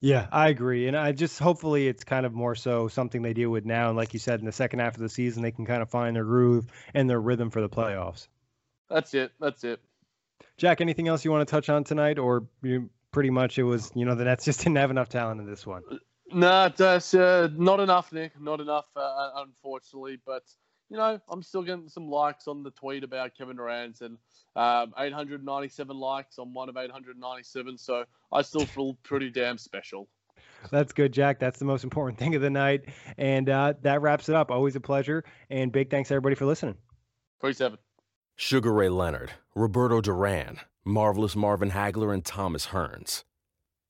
[0.00, 0.86] Yeah, I agree.
[0.86, 3.88] And I just hopefully it's kind of more so something they deal with now.
[3.88, 5.90] And like you said, in the second half of the season, they can kind of
[5.90, 8.28] find their groove and their rhythm for the playoffs.
[8.88, 9.32] That's it.
[9.40, 9.80] That's it.
[10.56, 12.18] Jack, anything else you want to touch on tonight?
[12.18, 15.40] Or you pretty much it was, you know, the Nets just didn't have enough talent
[15.40, 15.82] in this one?
[16.30, 18.40] No, that's uh, not enough, Nick.
[18.40, 20.20] Not enough, uh, unfortunately.
[20.24, 20.44] But
[20.90, 24.16] you know, I'm still getting some likes on the tweet about Kevin Durant and
[24.56, 27.76] um, 897 likes on one of 897.
[27.78, 30.08] So I still feel pretty damn special.
[30.70, 31.38] That's good, Jack.
[31.38, 32.86] That's the most important thing of the night.
[33.16, 34.50] And uh, that wraps it up.
[34.50, 35.24] Always a pleasure.
[35.50, 36.76] And big thanks, everybody, for listening.
[37.40, 37.78] 47.
[38.36, 43.24] Sugar Ray Leonard, Roberto Duran, Marvelous Marvin Hagler, and Thomas Hearns.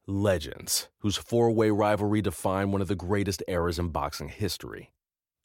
[0.07, 4.91] Legends, whose four way rivalry defined one of the greatest eras in boxing history.